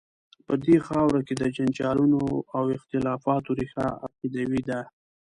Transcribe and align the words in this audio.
په 0.45 0.53
دې 0.63 0.77
خاوره 0.87 1.21
کې 1.27 1.33
د 1.37 1.43
جنجالونو 1.55 2.21
او 2.55 2.63
اختلافات 2.77 3.43
ریښه 3.57 3.87
عقیدوي 4.05 4.61
ده. 4.69 4.79